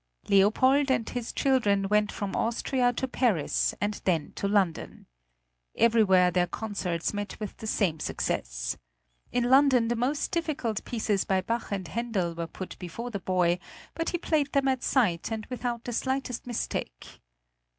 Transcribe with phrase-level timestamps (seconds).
[0.27, 5.05] Leopold and his children went from Austria to Paris, and then to London.
[5.77, 8.77] Everywhere their concerts met with the same success.
[9.31, 13.59] In London the most difficult pieces by Bach and Handel were put before the boy,
[13.93, 17.21] but he played them at sight, and without the slightest mistake.